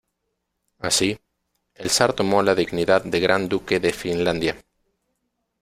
[0.79, 1.19] Así,
[1.75, 4.57] el zar tomó la dignidad de gran duque de Finlandia.